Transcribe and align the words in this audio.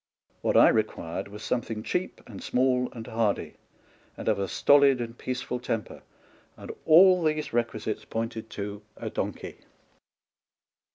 AVhat 0.43 0.55
I 0.55 0.69
required 0.69 1.27
was 1.27 1.43
something 1.43 1.83
cheap 1.83 2.21
and 2.25 2.41
small 2.41 2.89
and 2.91 3.05
hardy 3.05 3.53
and 4.17 4.27
of 4.27 4.39
a 4.39 4.47
stolid 4.47 4.99
and 4.99 5.15
peaceful 5.15 5.59
temper; 5.59 6.01
and 6.57 6.71
all 6.87 7.23
these 7.23 7.53
requisites 7.53 8.03
pointed 8.05 8.49
to 8.49 8.81
a 8.97 9.11
donkey. 9.11 9.59